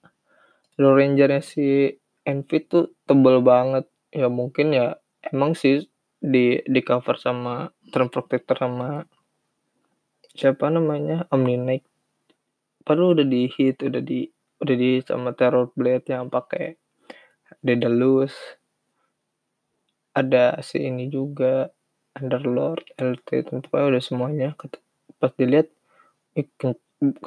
Draw 0.76 0.92
Rangernya 0.92 1.40
si 1.40 1.88
Envy 2.26 2.58
tuh 2.68 2.92
tebel 3.08 3.40
banget. 3.40 3.88
Ya 4.12 4.28
mungkin 4.28 4.76
ya 4.76 5.00
emang 5.24 5.56
sih 5.56 5.88
di 6.20 6.60
di 6.68 6.80
cover 6.84 7.16
sama 7.16 7.72
Term 7.88 8.12
Protector 8.12 8.60
sama 8.60 9.08
siapa 10.36 10.68
namanya? 10.68 11.24
Omni 11.32 11.80
padahal 12.86 13.18
udah 13.18 13.26
di 13.26 13.50
hit 13.50 13.82
udah 13.82 14.02
di 14.04 14.28
udah 14.62 14.76
di 14.76 15.00
sama 15.02 15.32
Terror 15.32 15.72
Blade 15.74 16.06
yang 16.12 16.28
pakai 16.28 16.76
Daedalus 17.64 18.36
ada 20.16 20.60
si 20.64 20.80
ini 20.80 21.08
juga 21.12 21.68
Underlord 22.16 22.96
LT 22.96 23.28
tentu 23.52 23.68
udah 23.68 24.00
semuanya. 24.00 24.56
Pas 25.20 25.32
dilihat 25.36 25.68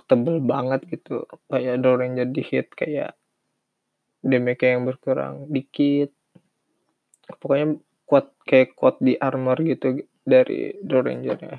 tebel 0.10 0.42
banget 0.42 0.82
gitu 0.90 1.30
kayak 1.48 1.82
Doranger 1.86 2.28
di 2.30 2.42
hit 2.42 2.74
kayak 2.74 3.14
damage 4.26 4.66
yang 4.66 4.84
berkurang 4.84 5.48
dikit 5.48 6.12
pokoknya 7.38 7.78
kuat 8.10 8.34
kayak 8.42 8.74
kuat 8.74 8.98
di 8.98 9.14
armor 9.22 9.62
gitu 9.62 10.02
dari 10.26 10.74
Draw 10.82 11.02
Ranger 11.06 11.38
ya. 11.38 11.58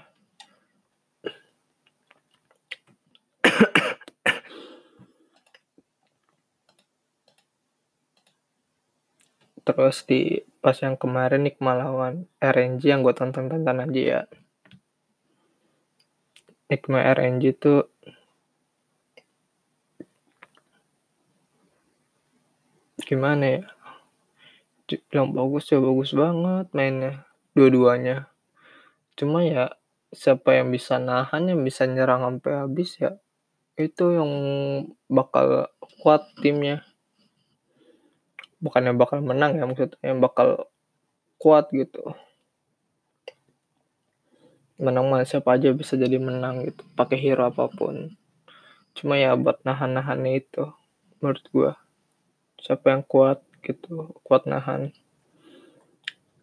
Terus 9.60 10.02
di 10.02 10.42
pas 10.58 10.74
yang 10.82 10.98
kemarin 10.98 11.46
nih 11.46 11.54
lawan 11.62 12.26
RNG 12.42 12.82
yang 12.90 13.06
gue 13.06 13.14
tonton-tonton 13.14 13.86
aja 13.86 14.02
ya. 14.02 14.20
Nikma 16.66 17.06
RNG 17.14 17.54
tuh 17.54 17.86
gimana 23.10 23.58
ya? 23.58 23.62
Bilang 25.10 25.34
bagus 25.34 25.66
ya 25.66 25.82
bagus 25.82 26.14
banget 26.14 26.70
mainnya 26.70 27.26
dua-duanya. 27.58 28.30
Cuma 29.18 29.42
ya 29.42 29.74
siapa 30.14 30.54
yang 30.54 30.70
bisa 30.70 31.02
nahan 31.02 31.50
yang 31.50 31.66
bisa 31.66 31.90
nyerang 31.90 32.22
sampai 32.22 32.52
habis 32.62 32.94
ya 33.02 33.18
itu 33.74 34.14
yang 34.14 34.30
bakal 35.10 35.66
kuat 35.98 36.22
timnya. 36.38 36.86
Bukannya 38.62 38.94
bakal 38.94 39.26
menang 39.26 39.58
ya 39.58 39.66
maksudnya 39.66 39.98
yang 40.06 40.22
bakal 40.22 40.70
kuat 41.42 41.66
gitu. 41.74 42.14
Menang 44.78 45.10
mah 45.10 45.26
siapa 45.26 45.58
aja 45.58 45.74
bisa 45.74 45.98
jadi 45.98 46.14
menang 46.22 46.62
gitu 46.62 46.86
pakai 46.94 47.18
hero 47.18 47.50
apa 47.50 47.66
pun. 47.66 48.14
Cuma 48.94 49.18
ya 49.18 49.34
buat 49.34 49.58
nahan-nahannya 49.66 50.46
itu 50.46 50.70
menurut 51.18 51.44
gua 51.50 51.72
siapa 52.60 52.92
yang 52.92 53.02
kuat 53.04 53.42
gitu 53.64 54.16
kuat 54.24 54.44
nahan. 54.48 54.92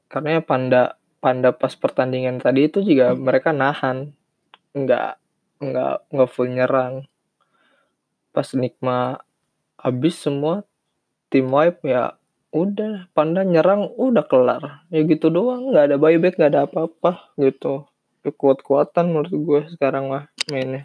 Karena 0.08 0.40
ya 0.40 0.42
panda 0.42 0.84
panda 1.18 1.52
pas 1.52 1.74
pertandingan 1.74 2.40
tadi 2.40 2.70
itu 2.70 2.82
juga 2.86 3.14
hmm. 3.14 3.22
mereka 3.22 3.50
nahan. 3.54 4.14
Nggak 4.74 5.18
nggak 5.62 5.96
nggak 6.14 6.30
full 6.30 6.50
nyerang. 6.50 7.10
Pas 8.34 8.48
Nikma 8.54 9.22
habis 9.78 10.18
semua 10.18 10.66
tim 11.30 11.50
wipe 11.50 11.86
ya 11.86 12.18
udah 12.54 13.10
panda 13.14 13.42
nyerang 13.46 13.90
udah 13.98 14.26
kelar. 14.26 14.86
Ya 14.94 15.02
gitu 15.06 15.30
doang 15.34 15.74
nggak 15.74 15.94
ada 15.94 15.98
buyback 15.98 16.36
nggak 16.38 16.52
ada 16.54 16.62
apa-apa 16.70 17.34
gitu. 17.38 17.86
Ya, 18.26 18.34
kuat-kuatan 18.34 19.14
menurut 19.14 19.32
gue 19.32 19.62
sekarang 19.78 20.12
mah 20.12 20.28
mainnya 20.52 20.84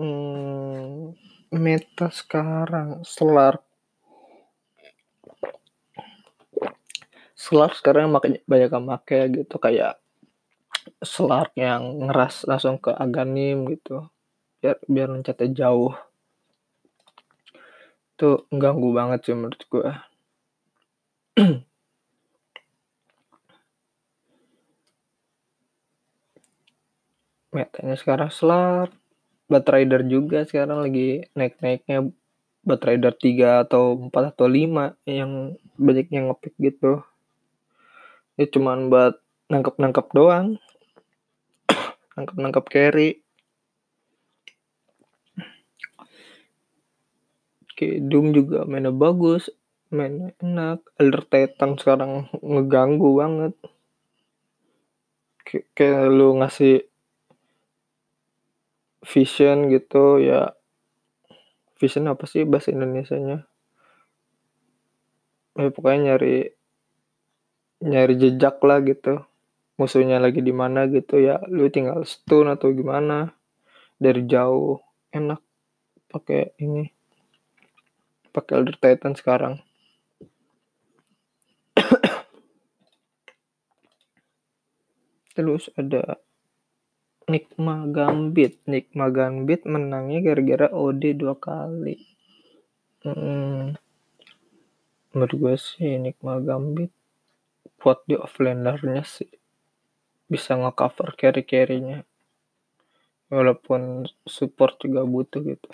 Hmm, 0.00 1.12
meta 1.52 2.08
sekarang 2.08 3.04
Slark. 3.04 3.60
Slark 7.36 7.76
sekarang 7.76 8.08
makanya 8.08 8.40
banyak 8.48 8.72
yang 8.72 8.88
pakai 8.88 9.28
gitu 9.28 9.60
kayak 9.60 10.00
Slark 11.04 11.52
yang 11.52 12.00
ngeras 12.00 12.48
langsung 12.48 12.80
ke 12.80 12.96
Aganim 12.96 13.68
gitu. 13.76 14.08
Biar 14.64 14.80
biar 14.88 15.12
loncatnya 15.12 15.68
jauh. 15.68 15.92
Itu 18.16 18.48
ganggu 18.48 18.96
banget 18.96 19.20
sih 19.28 19.36
menurut 19.36 19.60
gue. 19.68 19.92
Metanya 27.52 28.00
sekarang 28.00 28.32
Slark 28.32 28.99
Blood 29.50 29.66
Rider 29.66 30.06
juga 30.06 30.46
sekarang 30.46 30.86
lagi 30.86 31.26
naik-naiknya 31.34 32.06
Blood 32.62 32.82
Rider 32.86 33.10
3 33.18 33.66
atau 33.66 33.98
4 33.98 34.30
atau 34.30 34.46
5 34.46 34.94
yang 35.10 35.58
banyak 35.74 36.06
yang 36.14 36.30
ngepick 36.30 36.54
gitu. 36.62 37.02
Ya 38.38 38.46
cuman 38.46 38.86
buat 38.86 39.18
nangkep-nangkep 39.50 40.06
doang. 40.14 40.62
nangkep-nangkep 42.14 42.64
carry. 42.70 43.10
Oke, 47.66 47.96
Doom 47.96 48.36
juga 48.36 48.68
mainnya 48.68 48.94
bagus, 48.94 49.50
mainnya 49.90 50.30
enak. 50.38 50.84
Elder 50.94 51.26
Titan 51.26 51.74
sekarang 51.74 52.30
ngeganggu 52.38 53.18
banget. 53.18 53.54
Kayak 55.74 56.12
lu 56.12 56.38
ngasih 56.38 56.89
vision 59.04 59.68
gitu 59.72 60.20
ya. 60.20 60.52
Vision 61.80 62.12
apa 62.12 62.28
sih 62.28 62.44
bahasa 62.44 62.72
Indonesia-nya? 62.72 63.48
Ya 65.56 65.68
pokoknya 65.72 66.14
nyari 66.14 66.52
nyari 67.80 68.14
jejak 68.20 68.60
lah 68.60 68.84
gitu. 68.84 69.24
Musuhnya 69.80 70.20
lagi 70.20 70.44
di 70.44 70.52
mana 70.52 70.84
gitu 70.92 71.16
ya. 71.16 71.40
Lu 71.48 71.72
tinggal 71.72 72.04
stun 72.04 72.52
atau 72.52 72.68
gimana? 72.72 73.32
Dari 73.96 74.28
jauh. 74.28 74.80
Enak 75.10 75.40
pakai 76.12 76.52
ini. 76.60 76.84
Pakai 78.30 78.60
Elder 78.60 78.76
Titan 78.76 79.16
sekarang. 79.16 79.64
Terus 85.34 85.72
ada 85.74 86.20
Nikma 87.30 87.86
Gambit. 87.86 88.58
Nikma 88.66 89.06
Gambit 89.14 89.62
menangnya 89.62 90.18
gara-gara 90.18 90.66
OD 90.74 91.14
dua 91.14 91.38
kali. 91.38 91.96
Hmm. 93.06 93.78
menurut 95.10 95.34
gue 95.40 95.54
sih 95.56 95.96
Nikma 95.96 96.36
Gambit 96.44 96.92
buat 97.80 98.02
di 98.04 98.18
offlanernya 98.18 99.06
sih. 99.06 99.30
Bisa 100.26 100.58
ngecover 100.58 101.14
carry-carrynya. 101.14 102.02
Walaupun 103.30 104.10
support 104.26 104.82
juga 104.82 105.06
butuh 105.06 105.40
gitu. 105.46 105.70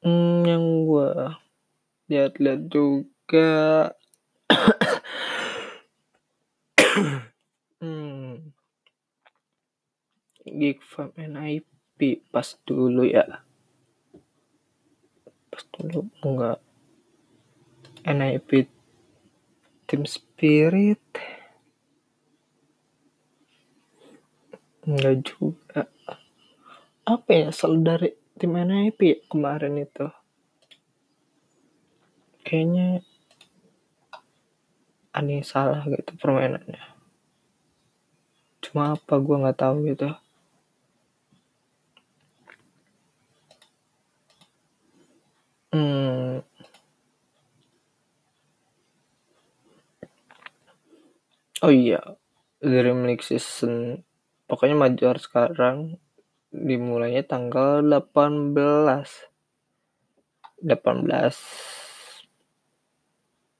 Hmm, 0.00 0.40
yang 0.48 0.64
gue 0.88 1.10
lihat-lihat 2.06 2.62
juga 2.70 3.90
hmm. 7.82 8.54
Geek 10.56 10.80
Farm 10.80 11.12
NIP 11.20 12.24
pas 12.32 12.48
dulu 12.64 13.04
ya. 13.04 13.44
Pas 15.52 15.62
dulu 15.76 16.08
enggak 16.24 16.58
NIP 18.08 18.72
Team 19.84 20.02
Spirit. 20.08 21.04
Enggak 24.88 25.16
juga. 25.28 25.92
Apa 27.06 27.30
ya 27.30 27.48
selalu 27.52 27.80
dari 27.84 28.10
tim 28.40 28.56
NIP 28.56 28.98
ya 29.04 29.16
kemarin 29.28 29.76
itu? 29.76 30.08
Kayaknya 32.46 33.04
aneh 35.16 35.40
salah 35.40 35.84
gitu 35.88 36.12
permainannya. 36.20 36.82
Cuma 38.60 38.98
apa 38.98 39.14
gue 39.16 39.36
nggak 39.40 39.58
tahu 39.58 39.88
gitu 39.88 40.12
hmm. 45.76 46.40
oh 51.60 51.72
iya 51.72 52.00
Dream 52.64 53.04
League 53.04 53.20
season 53.20 54.00
pokoknya 54.48 54.72
major 54.72 55.20
sekarang 55.20 56.00
dimulainya 56.48 57.28
tanggal 57.28 57.84
18 57.84 58.56
18 60.64 61.76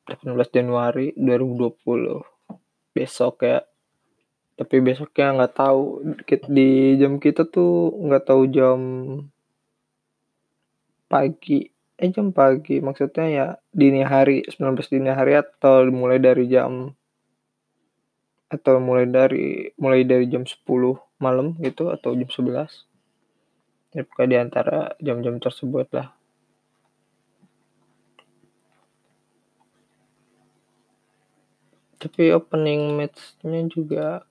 18 0.07 0.55
Januari 0.55 1.11
2020 1.19 2.37
besok 2.95 3.45
ya. 3.45 3.61
Tapi 4.57 4.77
besoknya 4.81 5.37
nggak 5.37 5.55
tahu. 5.59 6.01
Di 6.49 6.97
jam 6.97 7.21
kita 7.21 7.45
tuh 7.45 7.93
nggak 7.93 8.25
tahu 8.25 8.43
jam 8.49 8.79
pagi 11.11 11.76
eh 11.97 12.11
jam 12.13 12.29
pagi 12.33 12.85
maksudnya 12.85 13.25
ya 13.29 13.47
dini 13.73 14.05
hari 14.05 14.45
19 14.45 14.93
dini 14.93 15.11
hari 15.13 15.33
atau 15.41 15.89
mulai 15.89 16.21
dari 16.21 16.45
jam 16.45 16.93
atau 18.53 18.75
mulai 18.79 19.09
dari 19.09 19.73
mulai 19.81 20.05
dari 20.05 20.29
jam 20.29 20.45
10 20.45 20.61
malam 21.19 21.57
gitu 21.65 21.89
atau 21.89 22.13
jam 22.13 22.29
11 22.29 22.87
ya 23.97 24.05
pokoknya 24.05 24.29
di 24.29 24.37
antara 24.37 24.79
jam-jam 25.01 25.41
tersebut 25.41 25.89
lah. 25.97 26.13
Tapi 31.97 32.29
opening 32.37 32.93
match-nya 32.93 33.65
juga 33.73 34.29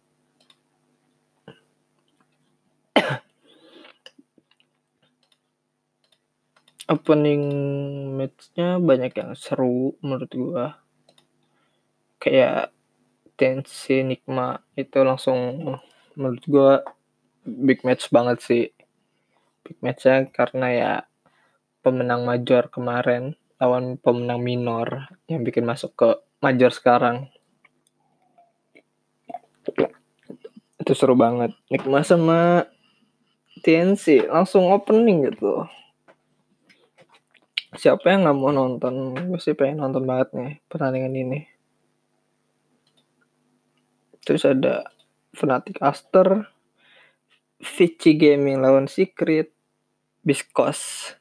opening 6.86 7.44
match-nya 8.14 8.78
banyak 8.78 9.14
yang 9.18 9.32
seru 9.34 9.98
menurut 10.06 10.32
gua. 10.38 10.66
Kayak 12.22 12.74
Tensi 13.36 14.06
Nikma 14.06 14.62
itu 14.78 15.02
langsung 15.02 15.38
menurut 16.14 16.44
gua 16.46 16.86
big 17.44 17.82
match 17.82 18.10
banget 18.14 18.38
sih. 18.42 18.66
Big 19.66 19.78
match-nya 19.82 20.30
karena 20.30 20.68
ya 20.70 20.94
pemenang 21.82 22.26
major 22.26 22.70
kemarin 22.70 23.34
lawan 23.58 23.98
pemenang 23.98 24.42
minor 24.42 25.10
yang 25.26 25.42
bikin 25.42 25.66
masuk 25.66 25.94
ke 25.98 26.10
major 26.42 26.70
sekarang. 26.70 27.34
Itu 30.78 30.94
seru 30.94 31.18
banget. 31.18 31.58
Nikma 31.74 32.06
sama 32.06 32.70
TNC 33.66 34.30
langsung 34.30 34.70
opening 34.70 35.34
gitu 35.34 35.66
siapa 37.76 38.12
yang 38.12 38.28
nggak 38.28 38.38
mau 38.40 38.52
nonton? 38.52 39.16
Gue 39.16 39.40
sih 39.40 39.56
pengen 39.56 39.84
nonton 39.84 40.04
banget 40.08 40.30
nih 40.36 40.52
pertandingan 40.68 41.16
ini. 41.16 41.40
Terus 44.26 44.44
ada 44.48 44.90
Fnatic 45.36 45.78
Aster 45.84 46.50
Vici 47.62 48.18
Gaming 48.18 48.60
lawan 48.60 48.90
Secret 48.90 49.54
Biskos 50.26 51.14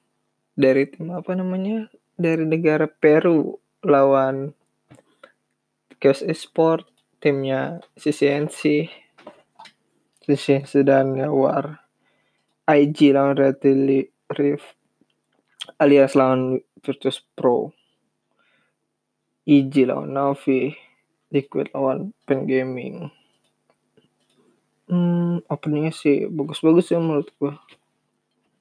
dari 0.56 0.88
tim 0.88 1.12
apa 1.12 1.34
namanya? 1.36 1.90
Dari 2.14 2.46
negara 2.46 2.86
Peru 2.86 3.58
lawan 3.82 4.54
Chaos 5.98 6.22
Esport 6.22 6.86
timnya 7.18 7.82
CCNC 7.98 8.86
CCNC 10.24 10.72
dan 10.86 11.18
War 11.28 11.84
IG 12.64 13.12
lawan 13.12 13.36
Red 13.36 13.60
Rift 14.32 14.83
alias 15.80 16.16
lawan 16.16 16.60
Virtus 16.80 17.20
Pro. 17.34 17.72
IG 19.44 19.84
lawan 19.84 20.16
Navi 20.16 20.72
Liquid 21.28 21.68
lawan 21.76 22.16
Pen 22.24 22.48
Gaming. 22.48 23.12
Hmm, 24.88 25.40
openingnya 25.48 25.92
sih 25.96 26.28
bagus-bagus 26.28 26.92
ya 26.92 27.00
menurut 27.00 27.32
gue 27.40 27.56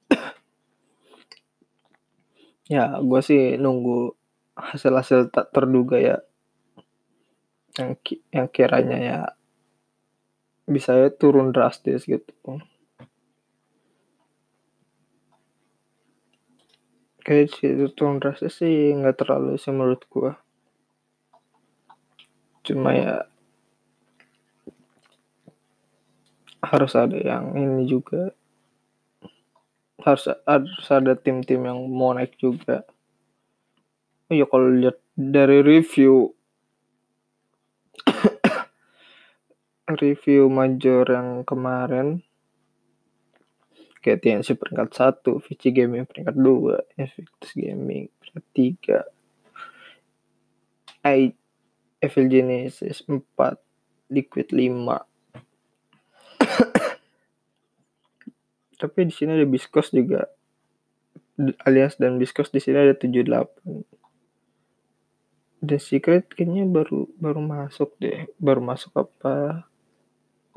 ya 2.72 2.96
gue 2.96 3.20
sih 3.20 3.60
nunggu 3.60 4.16
hasil-hasil 4.56 5.32
tak 5.32 5.52
terduga 5.52 6.00
ya. 6.00 6.16
Yang 7.76 8.20
yang 8.32 8.48
kiranya 8.48 8.98
ya 9.00 9.18
bisa 10.64 10.96
ya 10.96 11.12
turun 11.12 11.52
drastis 11.52 12.08
gitu 12.08 12.32
kayak 17.24 17.56
itu 17.64 17.88
turun 17.96 18.20
drastis 18.20 18.60
sih 18.60 18.92
nggak 18.92 19.24
terlalu 19.24 19.56
sih 19.56 19.72
menurut 19.72 20.04
gua. 20.12 20.36
Cuma 22.60 22.92
ya 22.92 23.24
harus 26.60 26.92
ada 26.96 27.16
yang 27.16 27.56
ini 27.56 27.88
juga. 27.88 28.36
Harus 30.04 30.28
harus 30.44 30.86
ada 30.92 31.16
tim-tim 31.16 31.64
yang 31.64 31.80
mau 31.88 32.12
naik 32.12 32.36
juga. 32.36 32.84
Oh 34.28 34.36
ya 34.36 34.44
kalau 34.44 34.68
lihat 34.68 35.00
dari 35.16 35.64
review 35.64 36.32
review 40.04 40.48
major 40.52 41.08
yang 41.08 41.44
kemarin 41.44 42.24
kayak 44.04 44.20
TNC 44.20 44.60
peringkat 44.60 44.92
1, 44.92 45.24
Vici 45.48 45.72
Gaming 45.72 46.04
peringkat 46.04 46.36
2, 46.36 47.00
Invictus 47.00 47.52
Gaming 47.56 48.12
peringkat 48.20 48.44
3, 51.00 51.08
I, 51.08 51.32
Evil 52.04 52.26
Genesis 52.28 53.00
4, 53.08 53.24
Liquid 54.12 54.52
5, 54.52 55.08
Tapi 58.80 59.08
di 59.08 59.14
sini 59.14 59.32
ada 59.32 59.46
Biskos 59.48 59.88
juga. 59.94 60.28
Alias 61.66 61.98
dan 61.98 62.18
Biskos 62.20 62.50
di 62.52 62.60
sini 62.62 62.78
ada 62.78 62.94
78. 62.94 63.84
The 65.64 65.80
Secret 65.80 66.28
kayaknya 66.36 66.68
baru 66.68 67.08
baru 67.16 67.40
masuk 67.40 67.96
deh. 67.96 68.28
Baru 68.36 68.60
masuk 68.60 68.92
apa? 69.00 69.64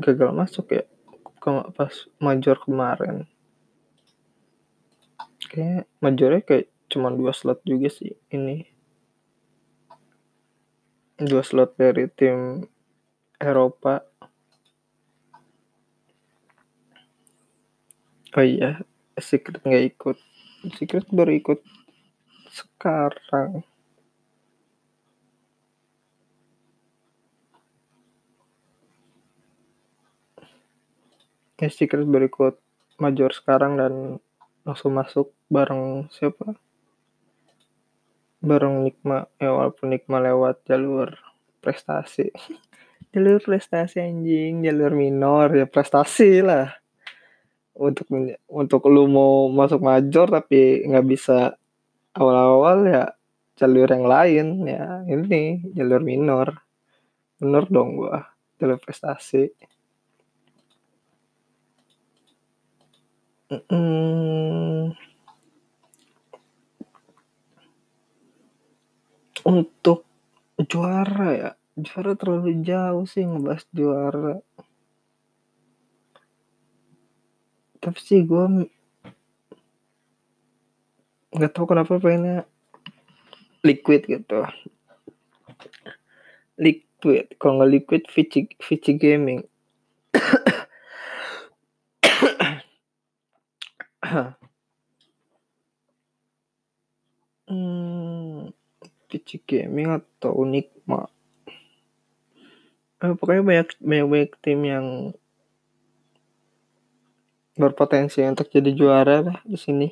Gagal 0.04 0.36
masuk 0.36 0.68
ya? 0.76 0.84
Pas 1.74 1.96
major 2.20 2.60
kemarin. 2.60 3.24
Kayak 5.48 5.88
majornya 6.04 6.42
kayak 6.44 6.68
cuma 6.92 7.12
dua 7.12 7.32
slot 7.32 7.64
juga 7.64 7.88
sih 7.88 8.16
ini. 8.32 8.68
Dua 11.18 11.42
slot 11.42 11.80
dari 11.80 12.06
tim 12.12 12.68
Eropa. 13.40 14.06
Oh 18.38 18.46
iya, 18.46 18.86
Secret 19.18 19.66
nggak 19.66 19.86
ikut. 19.98 20.18
Secret 20.78 21.10
baru 21.10 21.32
ikut 21.42 21.60
sekarang. 22.54 23.66
Secret 31.58 32.06
baru 32.06 32.30
ikut 32.30 32.56
major 33.02 33.34
sekarang 33.34 33.82
dan 33.82 33.94
langsung 34.68 34.92
masuk 34.92 35.32
bareng 35.48 36.12
siapa? 36.12 36.60
Bareng 38.44 38.84
Nikma, 38.84 39.32
ya 39.40 39.56
walaupun 39.56 39.96
Nikma 39.96 40.20
lewat 40.20 40.68
jalur 40.68 41.16
prestasi. 41.64 42.28
jalur 43.16 43.40
prestasi 43.40 44.04
anjing, 44.04 44.68
jalur 44.68 44.92
minor 44.92 45.56
ya 45.56 45.64
prestasi 45.64 46.44
lah. 46.44 46.76
Untuk 47.80 48.12
untuk 48.52 48.92
lu 48.92 49.08
mau 49.08 49.48
masuk 49.48 49.80
major 49.80 50.28
tapi 50.28 50.84
nggak 50.84 51.08
bisa 51.08 51.56
awal-awal 52.12 52.90
ya 52.90 53.06
jalur 53.56 53.88
yang 53.88 54.06
lain 54.06 54.48
ya 54.68 55.08
ini 55.08 55.72
jalur 55.72 56.04
minor. 56.04 56.60
Bener 57.40 57.64
dong 57.72 58.04
gua, 58.04 58.28
jalur 58.60 58.82
prestasi. 58.84 59.48
Mm, 63.48 64.92
untuk 69.48 70.04
juara 70.68 71.30
ya, 71.32 71.52
juara 71.80 72.12
terlalu 72.20 72.60
jauh 72.60 73.08
sih 73.08 73.24
ngebahas 73.24 73.64
juara. 73.72 74.44
Tapi 77.80 78.00
sih 78.04 78.20
gue 78.28 78.68
nggak 81.32 81.52
tahu 81.56 81.72
kenapa 81.72 82.04
pengennya 82.04 82.44
liquid 83.64 84.12
gitu. 84.12 84.44
Liquid, 86.60 87.32
kalau 87.40 87.64
nggak 87.64 87.72
liquid, 87.72 88.04
Vici, 88.12 88.52
Vici 88.60 88.92
Gaming. 89.00 89.40
hmm, 97.50 98.54
PC 99.10 99.42
Gaming 99.48 99.90
atau 99.98 100.46
Nikma. 100.46 101.10
Eh, 102.98 103.14
pokoknya 103.14 103.44
banyak, 103.46 103.68
banyak 103.78 104.08
banyak 104.10 104.32
tim 104.42 104.60
yang 104.66 105.14
berpotensi 107.58 108.22
untuk 108.22 108.54
jadi 108.54 108.70
juara 108.74 109.26
lah 109.26 109.38
di 109.42 109.58
sini. 109.58 109.90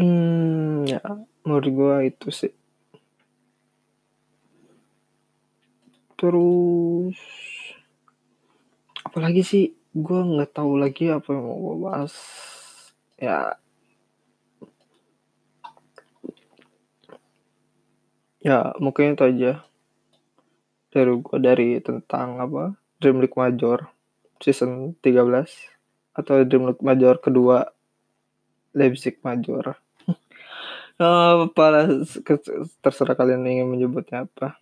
Hmm, 0.00 0.88
ya 0.88 1.04
menurut 1.44 1.68
gua 1.72 1.94
itu 2.00 2.32
sih. 2.32 2.52
Terus 6.16 7.18
apalagi 9.12 9.44
sih 9.44 9.64
gue 9.92 10.20
nggak 10.24 10.56
tahu 10.56 10.80
lagi 10.80 11.12
apa 11.12 11.36
yang 11.36 11.44
mau 11.44 11.60
gue 11.60 11.76
bahas. 11.84 12.16
Ya. 13.20 13.60
Ya 18.40 18.72
mungkin 18.80 19.12
itu 19.12 19.20
aja 19.20 19.52
dari 20.96 21.12
gue 21.12 21.38
dari 21.44 21.68
tentang 21.84 22.40
apa 22.40 22.72
Dream 23.04 23.20
League 23.20 23.36
Major 23.36 23.84
season 24.40 24.96
13 25.04 25.28
atau 26.16 26.40
Dream 26.48 26.72
League 26.72 26.80
Major 26.80 27.20
kedua 27.20 27.68
Leipzig 28.72 29.20
Major. 29.20 29.76
Apa 30.96 32.00
terserah 32.80 33.12
kalian 33.12 33.44
ingin 33.44 33.68
menyebutnya 33.68 34.24
apa 34.24 34.61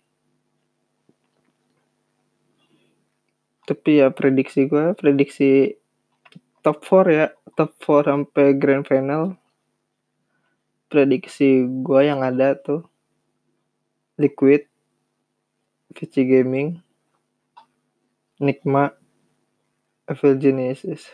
tapi 3.65 4.01
ya 4.01 4.09
prediksi 4.09 4.65
gue 4.65 4.97
prediksi 4.97 5.77
top 6.65 6.81
4 6.81 7.17
ya. 7.17 7.27
Top 7.57 7.75
4 7.77 8.07
sampai 8.09 8.55
grand 8.57 8.85
final. 8.87 9.35
Prediksi 10.91 11.65
gue 11.65 12.01
yang 12.03 12.23
ada 12.23 12.55
tuh 12.57 12.83
Liquid 14.19 14.67
Vici 15.91 16.23
Gaming 16.27 16.79
Nikma 18.41 18.95
Evil 20.07 20.35
Genesis. 20.39 21.07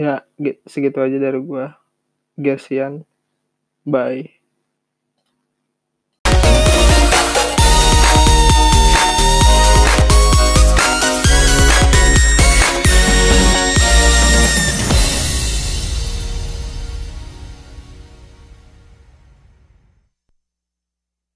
Ya 0.00 0.24
segitu 0.64 0.96
aja 1.04 1.20
dari 1.20 1.40
gue 1.42 1.66
Gersian 2.40 3.04
bye 3.84 4.39